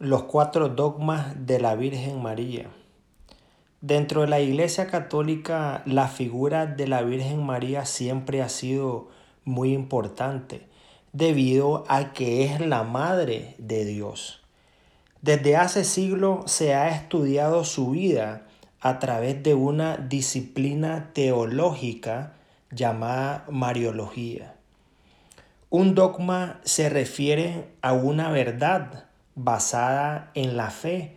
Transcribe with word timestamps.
Los 0.00 0.22
cuatro 0.22 0.68
dogmas 0.68 1.44
de 1.44 1.58
la 1.58 1.74
Virgen 1.74 2.22
María. 2.22 2.70
Dentro 3.80 4.20
de 4.20 4.28
la 4.28 4.38
Iglesia 4.38 4.86
Católica, 4.86 5.82
la 5.86 6.06
figura 6.06 6.66
de 6.66 6.86
la 6.86 7.02
Virgen 7.02 7.44
María 7.44 7.84
siempre 7.84 8.40
ha 8.40 8.48
sido 8.48 9.08
muy 9.44 9.72
importante, 9.72 10.68
debido 11.12 11.84
a 11.88 12.12
que 12.12 12.44
es 12.44 12.60
la 12.60 12.84
Madre 12.84 13.56
de 13.58 13.84
Dios. 13.84 14.40
Desde 15.20 15.56
hace 15.56 15.82
siglos 15.82 16.48
se 16.48 16.74
ha 16.74 16.90
estudiado 16.90 17.64
su 17.64 17.90
vida 17.90 18.46
a 18.80 19.00
través 19.00 19.42
de 19.42 19.54
una 19.54 19.96
disciplina 19.96 21.10
teológica 21.12 22.34
llamada 22.70 23.46
Mariología. 23.50 24.54
Un 25.70 25.96
dogma 25.96 26.60
se 26.62 26.88
refiere 26.88 27.66
a 27.82 27.94
una 27.94 28.30
verdad 28.30 29.07
basada 29.38 30.30
en 30.34 30.56
la 30.56 30.70
fe 30.70 31.16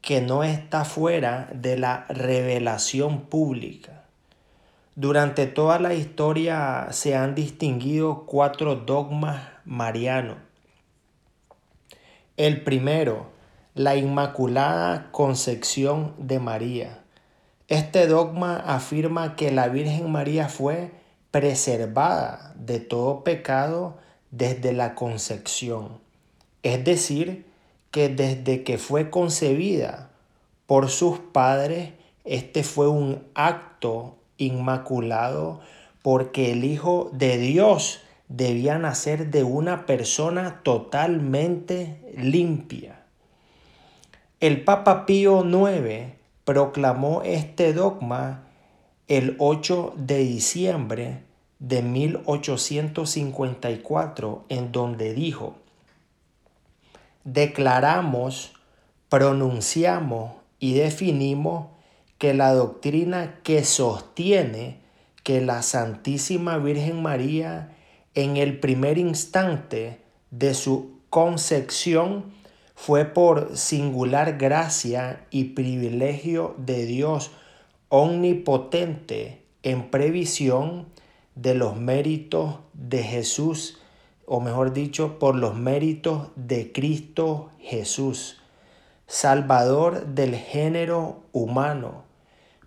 que 0.00 0.20
no 0.20 0.42
está 0.42 0.84
fuera 0.84 1.48
de 1.54 1.78
la 1.78 2.04
revelación 2.08 3.22
pública. 3.22 4.04
Durante 4.96 5.46
toda 5.46 5.78
la 5.78 5.94
historia 5.94 6.88
se 6.90 7.16
han 7.16 7.34
distinguido 7.34 8.26
cuatro 8.26 8.74
dogmas 8.74 9.42
marianos. 9.64 10.36
El 12.36 12.62
primero, 12.64 13.30
la 13.74 13.94
Inmaculada 13.94 15.12
Concepción 15.12 16.14
de 16.18 16.40
María. 16.40 17.04
Este 17.68 18.08
dogma 18.08 18.56
afirma 18.56 19.36
que 19.36 19.52
la 19.52 19.68
Virgen 19.68 20.10
María 20.10 20.48
fue 20.48 20.90
preservada 21.30 22.52
de 22.56 22.80
todo 22.80 23.22
pecado 23.22 23.98
desde 24.32 24.72
la 24.72 24.96
concepción, 24.96 26.00
es 26.62 26.84
decir, 26.84 27.49
que 27.90 28.08
desde 28.08 28.62
que 28.62 28.78
fue 28.78 29.10
concebida 29.10 30.10
por 30.66 30.88
sus 30.88 31.18
padres, 31.18 31.90
este 32.24 32.62
fue 32.62 32.88
un 32.88 33.24
acto 33.34 34.16
inmaculado 34.38 35.60
porque 36.02 36.52
el 36.52 36.64
Hijo 36.64 37.10
de 37.12 37.36
Dios 37.38 38.00
debía 38.28 38.78
nacer 38.78 39.30
de 39.30 39.42
una 39.42 39.86
persona 39.86 40.60
totalmente 40.62 42.00
limpia. 42.16 43.02
El 44.38 44.62
Papa 44.64 45.04
Pío 45.04 45.44
IX 45.44 46.12
proclamó 46.44 47.22
este 47.22 47.72
dogma 47.72 48.44
el 49.08 49.34
8 49.38 49.94
de 49.96 50.18
diciembre 50.18 51.24
de 51.58 51.82
1854, 51.82 54.44
en 54.48 54.70
donde 54.72 55.12
dijo, 55.12 55.56
declaramos, 57.24 58.52
pronunciamos 59.08 60.32
y 60.58 60.74
definimos 60.74 61.66
que 62.18 62.34
la 62.34 62.52
doctrina 62.52 63.40
que 63.42 63.64
sostiene 63.64 64.78
que 65.22 65.40
la 65.40 65.62
Santísima 65.62 66.58
Virgen 66.58 67.02
María 67.02 67.76
en 68.14 68.36
el 68.36 68.58
primer 68.58 68.98
instante 68.98 70.00
de 70.30 70.54
su 70.54 71.00
concepción 71.10 72.32
fue 72.74 73.04
por 73.04 73.56
singular 73.56 74.38
gracia 74.38 75.26
y 75.30 75.44
privilegio 75.44 76.54
de 76.58 76.86
Dios 76.86 77.30
omnipotente 77.88 79.42
en 79.62 79.90
previsión 79.90 80.86
de 81.34 81.54
los 81.54 81.76
méritos 81.76 82.56
de 82.72 83.02
Jesús 83.02 83.79
o 84.32 84.38
mejor 84.38 84.72
dicho, 84.72 85.18
por 85.18 85.34
los 85.34 85.56
méritos 85.56 86.28
de 86.36 86.70
Cristo 86.70 87.50
Jesús, 87.58 88.40
Salvador 89.08 90.06
del 90.06 90.36
género 90.36 91.24
humano, 91.32 92.04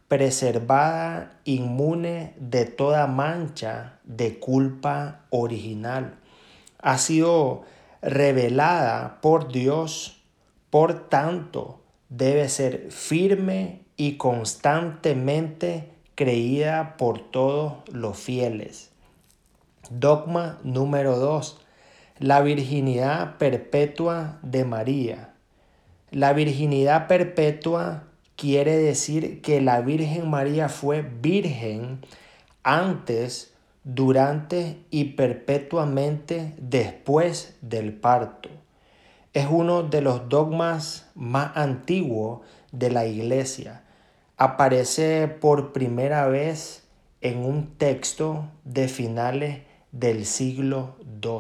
preservada 0.10 1.40
inmune 1.46 2.34
de 2.38 2.66
toda 2.66 3.08
mancha 3.08 4.00
de 4.04 4.40
culpa 4.40 5.22
original. 5.30 6.16
Ha 6.82 6.98
sido 6.98 7.62
revelada 8.02 9.22
por 9.22 9.50
Dios, 9.50 10.22
por 10.70 11.08
tanto, 11.08 11.80
debe 12.10 12.50
ser 12.50 12.92
firme 12.92 13.86
y 13.96 14.18
constantemente 14.18 15.94
creída 16.16 16.98
por 16.98 17.20
todos 17.32 17.76
los 17.90 18.18
fieles. 18.18 18.93
Dogma 19.90 20.60
número 20.64 21.20
2. 21.20 21.60
La 22.20 22.40
virginidad 22.40 23.38
perpetua 23.38 24.40
de 24.42 24.64
María. 24.64 25.34
La 26.10 26.32
virginidad 26.32 27.08
perpetua 27.08 28.04
quiere 28.38 28.78
decir 28.78 29.42
que 29.42 29.60
la 29.60 29.82
Virgen 29.82 30.30
María 30.30 30.70
fue 30.70 31.02
virgen 31.02 32.00
antes, 32.64 33.54
durante 33.84 34.78
y 34.90 35.04
perpetuamente 35.16 36.54
después 36.58 37.58
del 37.60 37.92
parto. 37.92 38.50
Es 39.34 39.48
uno 39.50 39.84
de 39.84 40.02
los 40.02 40.30
dogmas 40.30 41.10
más 41.14 41.58
antiguos 41.58 42.40
de 42.72 42.90
la 42.90 43.06
iglesia. 43.06 43.84
Aparece 44.38 45.28
por 45.28 45.74
primera 45.74 46.26
vez 46.28 46.84
en 47.20 47.44
un 47.44 47.76
texto 47.78 48.48
de 48.64 48.88
finales 48.88 49.73
del 49.94 50.26
siglo 50.26 50.98
II. 51.22 51.40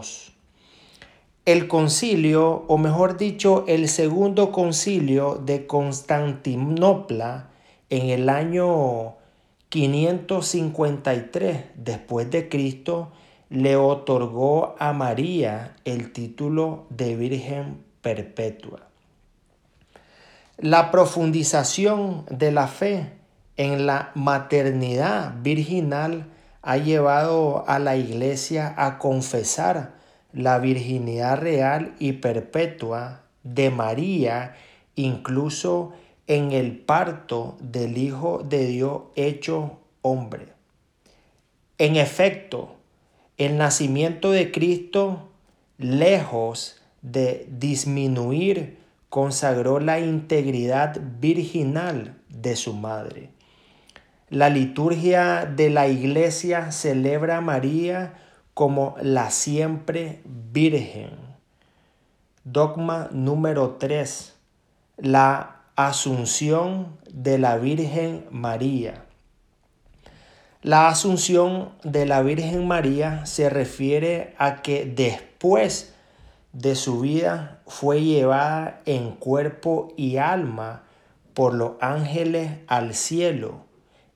El 1.45 1.67
concilio, 1.67 2.63
o 2.69 2.77
mejor 2.77 3.17
dicho, 3.17 3.65
el 3.67 3.89
segundo 3.89 4.53
concilio 4.53 5.35
de 5.35 5.67
Constantinopla 5.67 7.49
en 7.89 8.09
el 8.09 8.29
año 8.29 9.15
553 9.67 11.65
después 11.75 12.31
de 12.31 12.47
Cristo 12.47 13.11
le 13.49 13.75
otorgó 13.75 14.75
a 14.79 14.93
María 14.93 15.75
el 15.83 16.13
título 16.13 16.85
de 16.89 17.17
Virgen 17.17 17.83
Perpetua. 18.01 18.87
La 20.57 20.91
profundización 20.91 22.25
de 22.29 22.51
la 22.51 22.67
fe 22.67 23.13
en 23.57 23.85
la 23.85 24.11
maternidad 24.15 25.33
virginal 25.41 26.27
ha 26.63 26.77
llevado 26.77 27.65
a 27.67 27.77
la 27.77 27.97
iglesia 27.97 28.73
a 28.77 28.97
confesar 28.97 29.95
la 30.31 30.57
virginidad 30.59 31.37
real 31.37 31.93
y 31.99 32.13
perpetua 32.13 33.23
de 33.43 33.69
María, 33.69 34.55
incluso 34.95 35.91
en 36.25 36.53
el 36.53 36.77
parto 36.77 37.57
del 37.59 37.97
Hijo 37.97 38.41
de 38.43 38.65
Dios 38.65 39.03
hecho 39.15 39.79
hombre. 40.01 40.47
En 41.77 41.97
efecto, 41.97 42.75
el 43.37 43.57
nacimiento 43.57 44.31
de 44.31 44.51
Cristo, 44.51 45.29
lejos 45.77 46.81
de 47.01 47.45
disminuir, 47.49 48.79
consagró 49.09 49.81
la 49.81 49.99
integridad 49.99 50.99
virginal 51.19 52.15
de 52.29 52.55
su 52.55 52.73
madre. 52.73 53.31
La 54.33 54.49
liturgia 54.49 55.45
de 55.45 55.69
la 55.69 55.87
iglesia 55.87 56.71
celebra 56.71 57.37
a 57.37 57.41
María 57.41 58.15
como 58.55 58.95
la 58.99 59.29
siempre 59.29 60.23
Virgen. 60.25 61.11
Dogma 62.43 63.09
número 63.11 63.75
3. 63.77 64.33
La 64.97 65.57
Asunción 65.75 66.97
de 67.11 67.37
la 67.37 67.57
Virgen 67.57 68.25
María. 68.31 69.05
La 70.63 70.87
Asunción 70.87 71.69
de 71.83 72.07
la 72.07 72.23
Virgen 72.23 72.67
María 72.67 73.27
se 73.27 73.51
refiere 73.51 74.33
a 74.39 74.63
que 74.63 74.83
después 74.83 75.93
de 76.53 76.73
su 76.73 77.01
vida 77.01 77.61
fue 77.67 78.01
llevada 78.01 78.81
en 78.87 79.11
cuerpo 79.11 79.93
y 79.95 80.17
alma 80.17 80.81
por 81.35 81.53
los 81.53 81.73
ángeles 81.81 82.49
al 82.65 82.95
cielo 82.95 83.71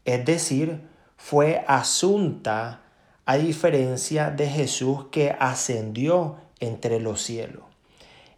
es 0.08 0.26
decir, 0.26 0.82
fue 1.18 1.64
asunta 1.68 2.82
a 3.26 3.38
diferencia 3.38 4.32
de 4.32 4.48
Jesús 4.48 5.08
que 5.12 5.36
ascendió 5.38 6.38
entre 6.62 7.02
los 7.02 7.22
cielos. 7.22 7.64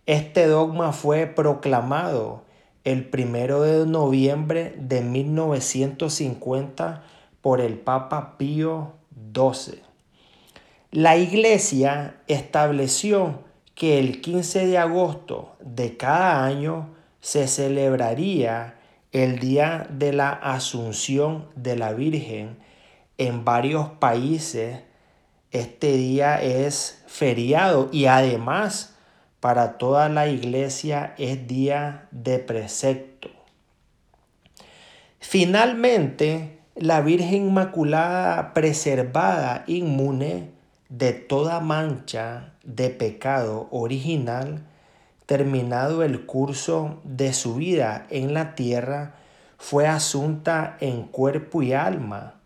Este 0.08 0.48
dogma 0.48 0.94
fue 0.94 1.28
proclamado 1.28 2.44
el 2.86 3.08
primero 3.08 3.62
de 3.62 3.86
noviembre 3.86 4.74
de 4.80 5.02
1950 5.02 7.04
por 7.42 7.62
el 7.62 7.78
Papa 7.78 8.40
Pío 8.40 8.94
XII. 9.32 9.84
La 10.90 11.18
Iglesia 11.18 12.16
estableció 12.28 13.42
que 13.76 14.00
el 14.00 14.22
15 14.22 14.66
de 14.66 14.80
agosto 14.80 15.56
de 15.60 15.98
cada 15.98 16.44
año 16.44 16.90
se 17.20 17.48
celebraría 17.48 18.79
el 19.12 19.40
día 19.40 19.88
de 19.90 20.14
la 20.14 20.30
Asunción 20.30 21.48
de 21.56 21.76
la 21.76 21.94
Virgen 21.94 22.58
en 23.18 23.44
varios 23.44 23.90
países. 23.90 24.82
Este 25.52 25.94
día 25.94 26.42
es 26.42 27.04
feriado 27.08 27.90
y 27.92 28.06
además 28.06 28.96
para 29.40 29.78
toda 29.78 30.10
la 30.10 30.28
iglesia 30.28 31.16
es 31.18 31.48
día 31.48 32.08
de 32.12 32.40
precepto. 32.40 33.30
Finalmente, 35.20 36.60
la 36.76 37.02
Virgen 37.02 37.48
Inmaculada 37.48 38.54
preservada, 38.54 39.64
inmune 39.68 40.52
de 40.90 41.14
toda 41.14 41.60
mancha 41.60 42.54
de 42.64 42.90
pecado 42.90 43.68
original, 43.72 44.66
terminado 45.30 46.02
el 46.02 46.26
curso 46.26 47.02
de 47.04 47.34
su 47.34 47.54
vida 47.54 48.08
en 48.10 48.34
la 48.34 48.56
tierra, 48.56 49.14
fue 49.60 49.86
asunta 49.86 50.76
en 50.80 51.04
cuerpo 51.04 51.62
y 51.62 51.72
alma 51.74 52.40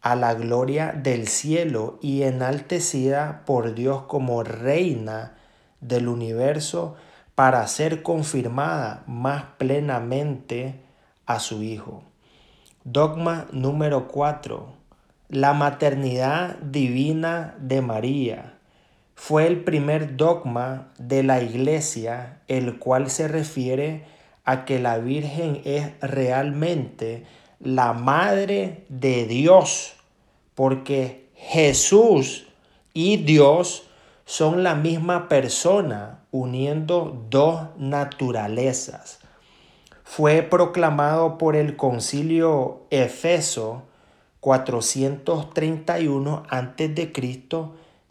a 0.00 0.16
la 0.16 0.34
gloria 0.34 0.90
del 0.90 1.28
cielo 1.28 2.00
y 2.02 2.24
enaltecida 2.24 3.44
por 3.46 3.76
Dios 3.76 4.02
como 4.08 4.42
reina 4.42 5.36
del 5.80 6.08
universo 6.08 6.96
para 7.36 7.64
ser 7.68 8.02
confirmada 8.02 9.04
más 9.06 9.44
plenamente 9.56 10.80
a 11.26 11.38
su 11.38 11.62
Hijo. 11.62 12.02
Dogma 12.82 13.46
número 13.52 14.08
4. 14.08 14.66
La 15.28 15.52
maternidad 15.52 16.56
divina 16.58 17.54
de 17.60 17.82
María 17.82 18.55
fue 19.16 19.48
el 19.48 19.64
primer 19.64 20.16
dogma 20.16 20.92
de 20.98 21.24
la 21.24 21.42
Iglesia, 21.42 22.38
el 22.46 22.78
cual 22.78 23.10
se 23.10 23.26
refiere 23.26 24.04
a 24.44 24.64
que 24.64 24.78
la 24.78 24.98
Virgen 24.98 25.60
es 25.64 25.90
realmente 26.00 27.24
la 27.58 27.94
Madre 27.94 28.84
de 28.88 29.26
Dios, 29.26 29.94
porque 30.54 31.26
Jesús 31.34 32.46
y 32.92 33.16
Dios 33.16 33.88
son 34.26 34.62
la 34.62 34.76
misma 34.76 35.28
persona, 35.28 36.20
uniendo 36.30 37.26
dos 37.30 37.62
naturalezas. 37.78 39.18
Fue 40.04 40.42
proclamado 40.42 41.38
por 41.38 41.56
el 41.56 41.76
concilio 41.76 42.82
Efeso 42.90 43.84
431 44.40 46.42
a.C., 46.48 47.12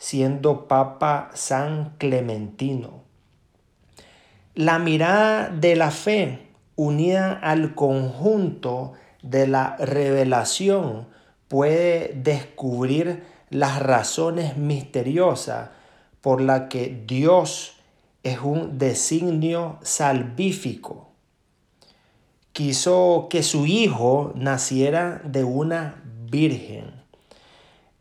siendo 0.06 0.68
Papa 0.68 1.32
San 1.34 1.96
Clementino. 1.98 3.02
La 4.54 4.78
mirada 4.78 5.50
de 5.50 5.76
la 5.76 5.90
fe 5.90 6.48
unida 6.76 7.34
al 7.34 7.74
conjunto 7.74 8.94
de 9.24 9.48
la 9.48 9.76
revelación 9.78 11.08
puede 11.48 12.14
descubrir 12.14 13.24
las 13.50 13.82
razones 13.82 14.58
misteriosas 14.58 15.72
por 16.22 16.40
la 16.40 16.70
que 16.70 17.04
Dios 17.08 17.78
es 18.22 18.38
un 18.42 18.78
designio 18.78 19.80
salvífico. 19.82 21.10
Quiso 22.54 23.26
que 23.28 23.42
su 23.42 23.66
hijo 23.66 24.34
naciera 24.36 25.20
de 25.26 25.44
una 25.44 26.04
virgen. 26.30 26.92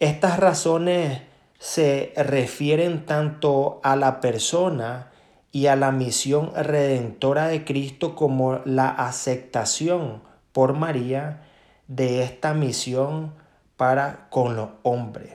Estas 0.01 0.39
razones 0.39 1.23
se 1.59 2.13
refieren 2.17 3.07
tanto 3.07 3.81
a 3.83 3.97
la 3.97 4.21
persona 4.21 5.11
y 5.53 5.69
a 5.69 5.77
la 5.77 5.93
misión 5.93 6.53
redentora 6.55 7.47
de 7.49 7.65
Cristo 7.65 8.15
como 8.15 8.61
la 8.65 8.89
aceptación 8.89 10.23
por 10.53 10.75
María 10.75 11.43
de 11.89 12.23
esta 12.23 12.55
misión 12.55 13.33
para 13.77 14.29
con 14.31 14.57
los 14.57 14.71
hombres. 14.83 15.35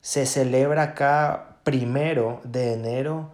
Se 0.00 0.26
celebra 0.26 0.82
acá 0.82 1.56
primero 1.64 2.40
de 2.44 2.74
enero 2.74 3.30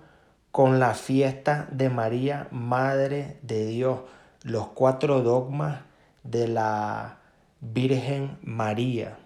con 0.51 0.81
la 0.81 0.95
fiesta 0.95 1.69
de 1.71 1.89
María, 1.89 2.49
Madre 2.51 3.39
de 3.43 3.67
Dios, 3.67 4.01
los 4.43 4.69
cuatro 4.69 5.23
dogmas 5.23 5.81
de 6.23 6.49
la 6.49 7.19
Virgen 7.61 8.39
María. 8.43 9.19